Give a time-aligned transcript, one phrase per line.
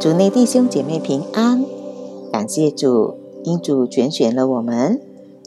[0.00, 1.64] 主内弟兄姐妹平安，
[2.30, 5.00] 感谢主，因主拣选了我们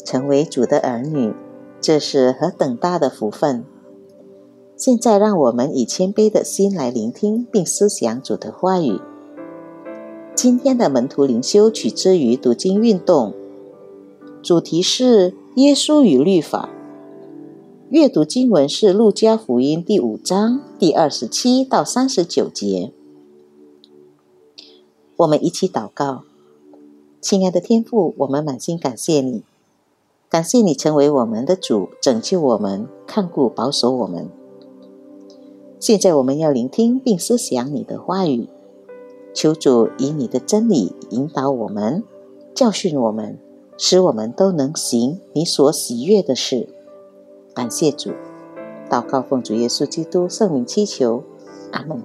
[0.06, 1.34] 成为主的儿女，
[1.80, 3.64] 这是何等大的福分！
[4.76, 9.00] 现在让我们以谦卑的心来聆听并思想主的话语。
[10.36, 13.34] 今天的门徒灵修取之于读经运动，
[14.44, 16.70] 主题是耶稣与律法。
[17.90, 22.92] 阅读经文是路加福音第五章第二十七到三十九节。
[25.22, 26.24] 我们一起祷告，
[27.22, 29.44] 亲爱的天父，我们满心感谢你，
[30.28, 34.28] 感谢你成为我们的主，拯救我们，看顾保守我们。
[35.80, 38.48] 现在我们要聆听并思想你的话语，
[39.32, 42.04] 求主以你的真理引导我们，
[42.56, 43.38] 教训我们，
[43.78, 46.68] 使我们都能行你所喜悦的事。
[47.54, 48.10] 感谢主，
[48.90, 51.22] 祷告奉主耶稣基督圣名祈求，
[51.74, 52.02] 阿门。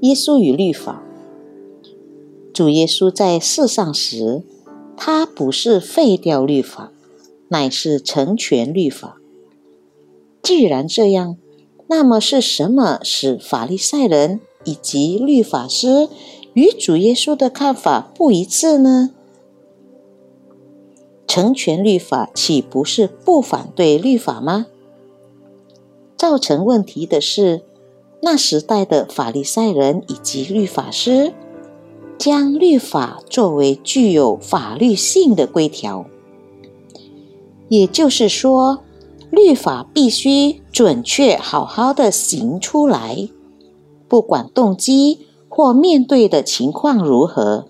[0.00, 1.02] 耶稣与律法，
[2.52, 4.42] 主耶稣在世上时，
[4.96, 6.92] 他不是废掉律法，
[7.48, 9.16] 乃是成全律法。
[10.42, 11.38] 既然这样，
[11.88, 16.08] 那么是什么使法利赛人以及律法师
[16.52, 19.10] 与主耶稣的看法不一致呢？
[21.26, 24.66] 成全律法岂不是不反对律法吗？
[26.16, 27.62] 造成问题的是，
[28.22, 31.32] 那时代的法利赛人以及律法师
[32.18, 36.06] 将律法作为具有法律性的规条，
[37.68, 38.80] 也就是说，
[39.30, 43.28] 律法必须准确好好的行出来，
[44.08, 47.66] 不管动机或面对的情况如何。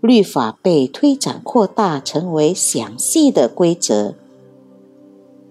[0.00, 4.14] 律法被推展扩大，成为详细的规则，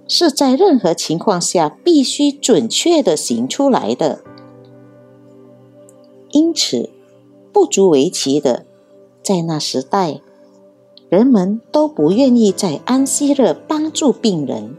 [0.08, 4.23] 是在任何情况下必须准确的行出来的。
[6.32, 6.89] 因此，
[7.52, 8.65] 不足为奇的，
[9.23, 10.21] 在那时代，
[11.09, 14.76] 人们都不愿意在安息日帮助病人，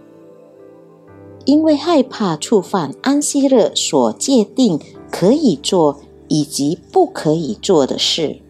[1.44, 4.78] 因为害怕触犯安息日所界定
[5.10, 8.40] 可以做以及不可以做的事。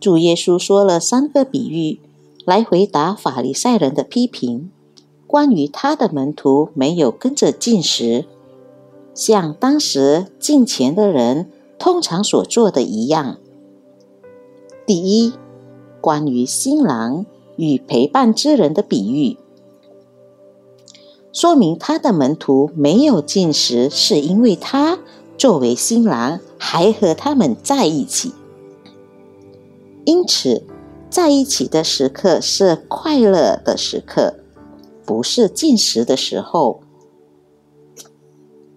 [0.00, 2.00] 主耶稣说了三个比喻，
[2.48, 4.70] 来回答法利赛人的批评，
[5.26, 8.24] 关于他的门徒没有跟着进食，
[9.12, 13.36] 像当时进前的人通常所做的一样。
[14.86, 15.34] 第一，
[16.00, 17.26] 关于新郎
[17.56, 19.36] 与陪伴之人的比喻，
[21.30, 24.98] 说明他的门徒没有进食，是因为他
[25.36, 28.32] 作为新郎还和他们在一起。
[30.06, 30.62] 因此，
[31.10, 34.34] 在一起的时刻是快乐的时刻，
[35.06, 36.80] 不是进食的时候。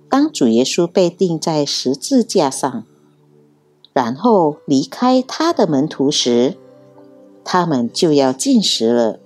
[0.09, 2.85] 当主耶稣被钉在十字架上，
[3.93, 6.55] 然后离开他的门徒时，
[7.43, 9.19] 他们就要进食了。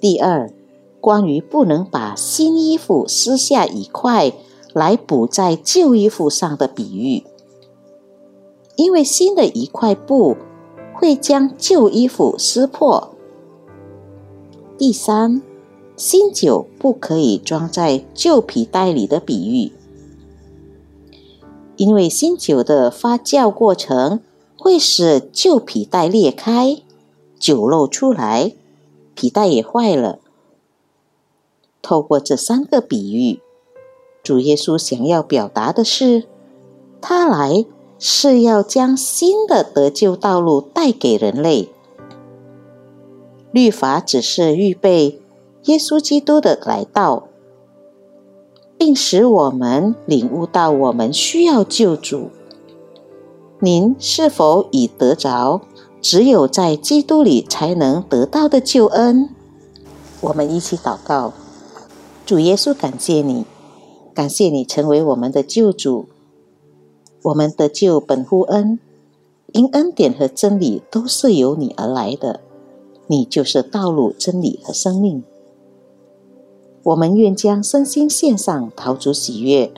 [0.00, 0.52] 第二，
[1.00, 4.32] 关于不能把新衣服撕下一块
[4.72, 7.24] 来补在旧衣服上的比喻。
[8.76, 10.36] 因为新的一块布
[11.04, 13.10] 会将旧衣服撕破。
[14.78, 15.42] 第三，
[15.98, 19.70] 新酒不可以装在旧皮袋里的比喻，
[21.76, 24.20] 因为新酒的发酵过程
[24.56, 26.80] 会使旧皮袋裂开，
[27.38, 28.54] 酒漏出来，
[29.14, 30.20] 皮带也坏了。
[31.82, 33.40] 透过这三个比喻，
[34.22, 36.24] 主耶稣想要表达的是，
[37.02, 37.66] 他来。
[38.06, 41.70] 是要将新的得救道路带给人类。
[43.50, 45.22] 律法只是预备
[45.62, 47.28] 耶稣基督的来到，
[48.76, 52.28] 并使我们领悟到我们需要救主。
[53.60, 55.62] 您是否已得着
[56.02, 59.30] 只有在基督里才能得到的救恩？
[60.20, 61.32] 我们一起祷告：
[62.26, 63.46] 主耶稣，感谢你，
[64.12, 66.04] 感谢你成为我们的救主。
[67.24, 68.78] 我们得救本乎恩，
[69.52, 72.40] 因恩典和真理都是由你而来的，
[73.06, 75.24] 你就是道路、真理和生命。
[76.82, 79.72] 我们愿将身心献上，讨主喜悦。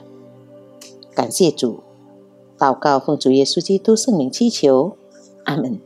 [1.15, 1.79] 感谢主，
[2.59, 4.97] 祷告奉主耶稣基督圣名祈求，
[5.45, 5.79] 阿门。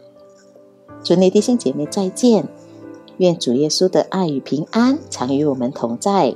[1.05, 2.49] 祝你弟兄姐妹再见，
[3.19, 6.35] 愿主耶稣的爱与平安常与我们同在，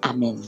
[0.00, 0.38] 阿门。